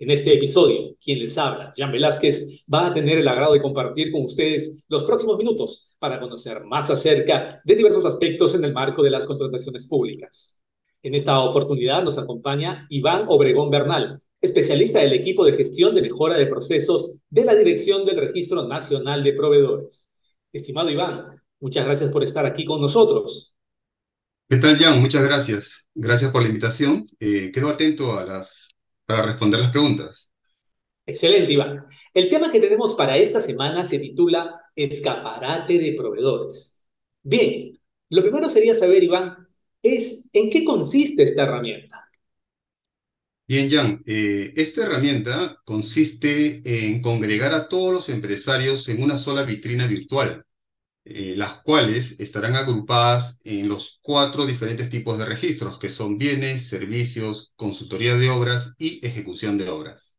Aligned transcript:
En 0.00 0.10
este 0.10 0.32
episodio, 0.32 0.96
quien 0.98 1.18
les 1.18 1.36
habla, 1.36 1.74
Jan 1.76 1.92
Velázquez, 1.92 2.64
va 2.72 2.86
a 2.86 2.94
tener 2.94 3.18
el 3.18 3.28
agrado 3.28 3.52
de 3.52 3.60
compartir 3.60 4.10
con 4.10 4.24
ustedes 4.24 4.82
los 4.88 5.04
próximos 5.04 5.36
minutos 5.36 5.90
para 5.98 6.18
conocer 6.18 6.64
más 6.64 6.88
acerca 6.88 7.60
de 7.62 7.76
diversos 7.76 8.06
aspectos 8.06 8.54
en 8.54 8.64
el 8.64 8.72
marco 8.72 9.02
de 9.02 9.10
las 9.10 9.26
contrataciones 9.26 9.86
públicas. 9.86 10.62
En 11.02 11.14
esta 11.14 11.38
oportunidad 11.40 12.02
nos 12.02 12.16
acompaña 12.16 12.86
Iván 12.88 13.26
Obregón 13.28 13.68
Bernal, 13.68 14.22
especialista 14.40 15.00
del 15.00 15.12
equipo 15.12 15.44
de 15.44 15.52
gestión 15.52 15.94
de 15.94 16.00
mejora 16.00 16.38
de 16.38 16.46
procesos 16.46 17.18
de 17.28 17.44
la 17.44 17.54
Dirección 17.54 18.06
del 18.06 18.16
Registro 18.16 18.66
Nacional 18.66 19.22
de 19.22 19.34
Proveedores. 19.34 20.14
Estimado 20.50 20.88
Iván, 20.88 21.42
muchas 21.60 21.84
gracias 21.84 22.10
por 22.10 22.24
estar 22.24 22.46
aquí 22.46 22.64
con 22.64 22.80
nosotros. 22.80 23.54
¿Qué 24.48 24.56
tal, 24.56 24.78
Jan? 24.78 24.98
Muchas 24.98 25.22
gracias. 25.22 25.86
Gracias 25.94 26.32
por 26.32 26.40
la 26.40 26.48
invitación. 26.48 27.06
Eh, 27.20 27.50
quedo 27.52 27.68
atento 27.68 28.18
a 28.18 28.24
las 28.24 28.69
para 29.10 29.26
responder 29.26 29.60
las 29.60 29.70
preguntas. 29.70 30.30
Excelente, 31.06 31.52
Iván. 31.52 31.84
El 32.14 32.30
tema 32.30 32.52
que 32.52 32.60
tenemos 32.60 32.94
para 32.94 33.16
esta 33.16 33.40
semana 33.40 33.84
se 33.84 33.98
titula 33.98 34.60
Escaparate 34.76 35.78
de 35.78 35.94
proveedores. 35.94 36.84
Bien, 37.22 37.78
lo 38.10 38.22
primero 38.22 38.48
sería 38.48 38.74
saber, 38.74 39.02
Iván, 39.02 39.48
es 39.82 40.28
en 40.32 40.50
qué 40.50 40.64
consiste 40.64 41.24
esta 41.24 41.42
herramienta. 41.42 42.06
Bien, 43.48 43.68
Jan, 43.68 44.00
eh, 44.06 44.52
esta 44.54 44.84
herramienta 44.84 45.56
consiste 45.64 46.62
en 46.64 47.02
congregar 47.02 47.52
a 47.52 47.68
todos 47.68 47.92
los 47.92 48.08
empresarios 48.08 48.88
en 48.88 49.02
una 49.02 49.16
sola 49.16 49.42
vitrina 49.42 49.88
virtual, 49.88 50.44
eh, 51.10 51.34
las 51.36 51.62
cuales 51.62 52.14
estarán 52.20 52.56
agrupadas 52.56 53.38
en 53.44 53.68
los 53.68 53.98
cuatro 54.02 54.46
diferentes 54.46 54.90
tipos 54.90 55.18
de 55.18 55.26
registros, 55.26 55.78
que 55.78 55.90
son 55.90 56.18
bienes, 56.18 56.68
servicios, 56.68 57.52
consultoría 57.56 58.14
de 58.16 58.30
obras 58.30 58.74
y 58.78 59.04
ejecución 59.06 59.58
de 59.58 59.68
obras. 59.68 60.16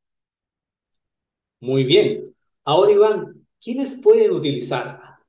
Muy 1.61 1.83
bien. 1.83 2.23
Ahora, 2.65 2.91
Iván, 2.91 3.47
¿quiénes 3.61 3.99
pueden 4.01 4.31
utilizarla? 4.31 5.19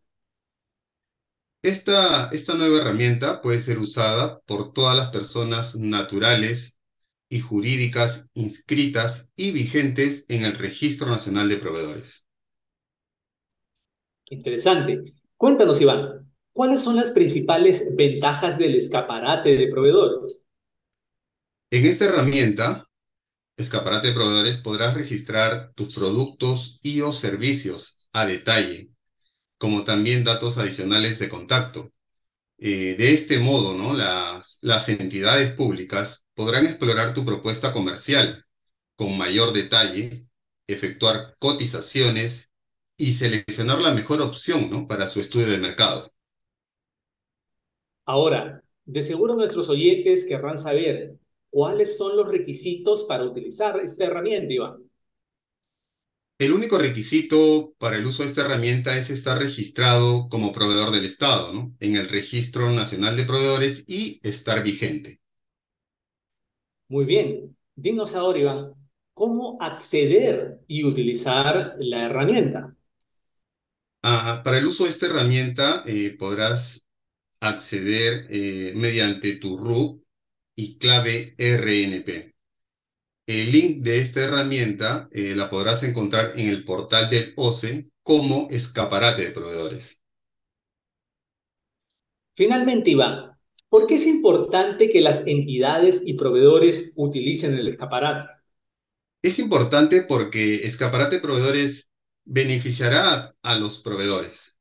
Esta, 1.62 2.28
esta 2.30 2.54
nueva 2.54 2.78
herramienta 2.78 3.40
puede 3.40 3.60
ser 3.60 3.78
usada 3.78 4.40
por 4.40 4.72
todas 4.72 4.96
las 4.96 5.10
personas 5.10 5.76
naturales 5.76 6.76
y 7.28 7.40
jurídicas 7.40 8.26
inscritas 8.34 9.28
y 9.36 9.52
vigentes 9.52 10.24
en 10.28 10.44
el 10.44 10.58
Registro 10.58 11.06
Nacional 11.08 11.48
de 11.48 11.56
Proveedores. 11.58 12.24
Interesante. 14.30 15.02
Cuéntanos, 15.42 15.80
Iván, 15.80 16.32
¿cuáles 16.52 16.82
son 16.82 16.94
las 16.94 17.10
principales 17.10 17.96
ventajas 17.96 18.58
del 18.58 18.76
escaparate 18.76 19.56
de 19.56 19.66
proveedores? 19.66 20.46
En 21.68 21.84
esta 21.84 22.04
herramienta, 22.04 22.86
escaparate 23.56 24.06
de 24.06 24.14
proveedores, 24.14 24.58
podrás 24.58 24.94
registrar 24.94 25.72
tus 25.74 25.96
productos 25.96 26.78
y 26.84 27.00
o 27.00 27.12
servicios 27.12 27.96
a 28.12 28.24
detalle, 28.24 28.90
como 29.58 29.82
también 29.82 30.22
datos 30.22 30.58
adicionales 30.58 31.18
de 31.18 31.28
contacto. 31.28 31.90
Eh, 32.58 32.94
de 32.96 33.12
este 33.12 33.40
modo, 33.40 33.74
¿no? 33.74 33.94
las, 33.94 34.58
las 34.60 34.88
entidades 34.90 35.54
públicas 35.54 36.24
podrán 36.34 36.66
explorar 36.66 37.14
tu 37.14 37.24
propuesta 37.24 37.72
comercial 37.72 38.46
con 38.94 39.18
mayor 39.18 39.52
detalle, 39.52 40.24
efectuar 40.68 41.34
cotizaciones 41.40 42.51
y 43.02 43.12
seleccionar 43.14 43.80
la 43.80 43.92
mejor 43.92 44.20
opción 44.22 44.70
¿no? 44.70 44.86
para 44.86 45.08
su 45.08 45.18
estudio 45.18 45.48
de 45.48 45.58
mercado. 45.58 46.12
Ahora, 48.04 48.62
de 48.84 49.02
seguro 49.02 49.34
nuestros 49.34 49.68
oyentes 49.68 50.24
querrán 50.24 50.56
saber 50.56 51.16
cuáles 51.50 51.98
son 51.98 52.16
los 52.16 52.28
requisitos 52.28 53.02
para 53.02 53.24
utilizar 53.24 53.80
esta 53.80 54.04
herramienta, 54.04 54.52
Iván. 54.52 54.76
El 56.38 56.52
único 56.52 56.78
requisito 56.78 57.74
para 57.76 57.96
el 57.96 58.06
uso 58.06 58.22
de 58.22 58.28
esta 58.28 58.42
herramienta 58.42 58.96
es 58.96 59.10
estar 59.10 59.36
registrado 59.36 60.28
como 60.28 60.52
proveedor 60.52 60.92
del 60.92 61.04
Estado, 61.04 61.52
¿no? 61.52 61.74
En 61.80 61.96
el 61.96 62.08
Registro 62.08 62.70
Nacional 62.70 63.16
de 63.16 63.24
Proveedores 63.24 63.82
y 63.88 64.20
estar 64.22 64.62
vigente. 64.62 65.20
Muy 66.86 67.04
bien. 67.04 67.56
Dinos 67.74 68.14
ahora, 68.14 68.38
Iván, 68.38 68.74
¿cómo 69.12 69.58
acceder 69.60 70.60
y 70.68 70.84
utilizar 70.84 71.74
la 71.80 72.06
herramienta? 72.06 72.76
Ah, 74.04 74.42
para 74.44 74.58
el 74.58 74.66
uso 74.66 74.84
de 74.84 74.90
esta 74.90 75.06
herramienta 75.06 75.84
eh, 75.86 76.16
podrás 76.18 76.84
acceder 77.40 78.26
eh, 78.30 78.72
mediante 78.74 79.36
tu 79.36 79.56
RUC 79.56 80.02
y 80.56 80.76
clave 80.78 81.34
RNP. 81.38 82.34
El 83.26 83.52
link 83.52 83.84
de 83.84 84.00
esta 84.00 84.24
herramienta 84.24 85.08
eh, 85.12 85.36
la 85.36 85.48
podrás 85.48 85.84
encontrar 85.84 86.32
en 86.36 86.48
el 86.48 86.64
portal 86.64 87.10
del 87.10 87.32
OCE 87.36 87.90
como 88.02 88.48
escaparate 88.50 89.22
de 89.22 89.30
proveedores. 89.30 90.00
Finalmente, 92.34 92.90
Iván, 92.90 93.38
¿por 93.68 93.86
qué 93.86 93.94
es 93.94 94.06
importante 94.08 94.88
que 94.88 95.00
las 95.00 95.22
entidades 95.26 96.02
y 96.04 96.14
proveedores 96.14 96.92
utilicen 96.96 97.54
el 97.54 97.68
escaparate? 97.68 98.28
Es 99.22 99.38
importante 99.38 100.02
porque 100.02 100.66
escaparate 100.66 101.16
de 101.16 101.22
proveedores 101.22 101.91
beneficiará 102.24 103.34
a 103.42 103.54
los 103.56 103.78
proveedores 103.78 104.52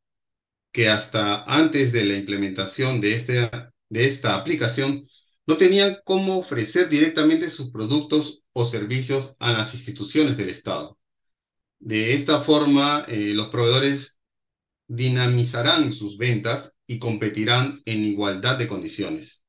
que 0.72 0.90
hasta 0.90 1.44
antes 1.44 1.92
de 1.92 2.06
la 2.06 2.16
implementación 2.16 3.02
de, 3.02 3.16
este, 3.16 3.50
de 3.90 4.08
esta 4.08 4.36
aplicación 4.36 5.08
no 5.46 5.58
tenían 5.58 5.98
cómo 6.06 6.38
ofrecer 6.38 6.90
directamente 6.90 7.50
sus 7.50 7.72
productos 7.72 8.42
o 8.54 8.66
servicios 8.66 9.36
a 9.40 9.52
las 9.52 9.74
instituciones 9.74 10.38
del 10.38 10.50
Estado. 10.50 10.98
De 11.80 12.14
esta 12.14 12.42
forma, 12.42 13.06
eh, 13.08 13.34
los 13.34 13.48
proveedores 13.50 14.20
dinamizarán 14.88 15.92
sus 15.92 16.18
ventas 16.18 16.74
y 16.86 17.00
competirán 17.00 17.82
en 17.86 18.04
igualdad 18.04 18.58
de 18.58 18.68
condiciones. 18.68 19.42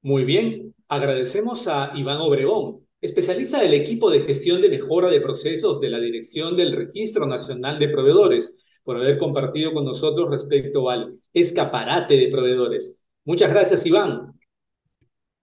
Muy 0.00 0.24
bien, 0.24 0.74
agradecemos 0.88 1.66
a 1.66 1.92
Iván 1.94 2.18
Obregón, 2.18 2.85
especialista 3.00 3.60
del 3.60 3.74
equipo 3.74 4.10
de 4.10 4.20
gestión 4.20 4.60
de 4.60 4.68
mejora 4.68 5.08
de 5.08 5.20
procesos 5.20 5.80
de 5.80 5.90
la 5.90 6.00
Dirección 6.00 6.56
del 6.56 6.74
Registro 6.74 7.26
Nacional 7.26 7.78
de 7.78 7.88
Proveedores, 7.88 8.64
por 8.84 8.96
haber 8.96 9.18
compartido 9.18 9.74
con 9.74 9.84
nosotros 9.84 10.30
respecto 10.30 10.88
al 10.88 11.18
escaparate 11.32 12.14
de 12.16 12.28
proveedores. 12.28 13.02
Muchas 13.24 13.50
gracias, 13.50 13.84
Iván. 13.84 14.32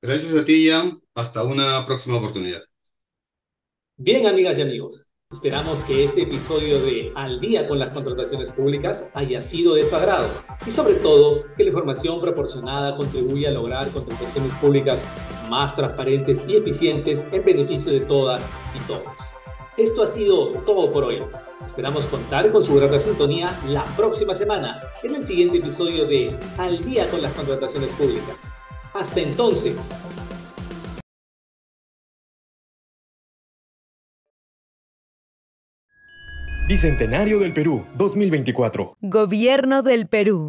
Gracias 0.02 0.34
a 0.36 0.46
ti, 0.46 0.66
Ian. 0.66 1.02
Hasta 1.14 1.44
una 1.44 1.86
próxima 1.86 2.18
oportunidad. 2.18 2.62
Bien, 3.98 4.26
amigas 4.28 4.58
y 4.58 4.62
amigos. 4.62 5.08
Esperamos 5.32 5.84
que 5.84 6.04
este 6.04 6.24
episodio 6.24 6.80
de 6.80 7.12
Al 7.16 7.40
día 7.40 7.68
con 7.68 7.80
las 7.80 7.90
contrataciones 7.90 8.52
públicas 8.52 9.10
haya 9.14 9.42
sido 9.42 9.74
de 9.74 9.84
su 9.84 9.96
agrado 9.96 10.30
y 10.66 10.72
sobre 10.72 10.96
todo 10.96 11.44
que 11.58 11.64
la 11.64 11.70
información 11.70 12.22
proporcionada 12.22 12.96
contribuya 12.96 13.50
a 13.50 13.54
lograr 13.54 13.90
contrataciones 13.90 14.54
públicas 14.56 15.04
más 15.50 15.76
transparentes 15.76 16.42
y 16.48 16.58
eficientes 16.58 17.26
en 17.32 17.44
beneficio 17.44 17.92
de 17.94 18.02
todas 18.02 18.42
y 18.76 18.80
todos. 18.88 19.04
Esto 19.78 20.04
ha 20.04 20.08
sido 20.08 20.52
todo 20.66 20.92
por 20.92 21.04
hoy. 21.06 21.22
Esperamos 21.66 22.06
contar 22.06 22.52
con 22.52 22.64
su 22.64 22.76
grata 22.76 23.00
sintonía 23.00 23.58
la 23.68 23.84
próxima 23.96 24.36
semana 24.36 24.82
en 25.02 25.16
el 25.16 25.24
siguiente 25.24 25.58
episodio 25.58 26.06
de 26.06 26.36
Al 26.58 26.84
día 26.84 27.08
con 27.10 27.22
las 27.22 27.34
contrataciones 27.34 27.92
públicas. 27.94 28.38
Hasta 28.94 29.22
entonces. 29.22 29.76
Bicentenario 36.68 37.40
del 37.40 37.54
Perú 37.54 37.86
2024. 37.96 38.96
Gobierno 39.02 39.84
del 39.84 40.08
Perú. 40.08 40.42